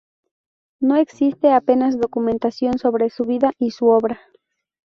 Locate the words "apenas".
1.53-1.99